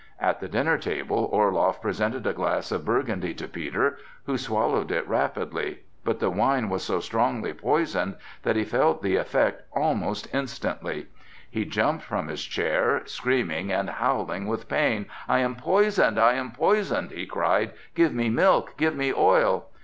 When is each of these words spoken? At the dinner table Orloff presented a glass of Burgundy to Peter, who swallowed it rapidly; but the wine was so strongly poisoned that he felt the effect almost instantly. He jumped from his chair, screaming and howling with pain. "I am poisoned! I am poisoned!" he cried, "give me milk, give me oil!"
At 0.19 0.39
the 0.39 0.47
dinner 0.47 0.79
table 0.79 1.29
Orloff 1.31 1.79
presented 1.79 2.25
a 2.25 2.33
glass 2.33 2.71
of 2.71 2.83
Burgundy 2.83 3.35
to 3.35 3.47
Peter, 3.47 3.99
who 4.25 4.35
swallowed 4.35 4.89
it 4.89 5.07
rapidly; 5.07 5.81
but 6.03 6.19
the 6.19 6.31
wine 6.31 6.69
was 6.69 6.81
so 6.83 6.99
strongly 6.99 7.53
poisoned 7.53 8.15
that 8.41 8.55
he 8.55 8.63
felt 8.63 9.03
the 9.03 9.17
effect 9.17 9.61
almost 9.73 10.27
instantly. 10.33 11.05
He 11.47 11.65
jumped 11.65 12.03
from 12.03 12.29
his 12.29 12.43
chair, 12.43 13.03
screaming 13.05 13.71
and 13.71 13.91
howling 13.91 14.47
with 14.47 14.67
pain. 14.67 15.05
"I 15.29 15.37
am 15.41 15.53
poisoned! 15.55 16.19
I 16.19 16.33
am 16.33 16.49
poisoned!" 16.49 17.11
he 17.11 17.27
cried, 17.27 17.71
"give 17.93 18.11
me 18.11 18.27
milk, 18.27 18.73
give 18.77 18.95
me 18.95 19.13
oil!" 19.13 19.67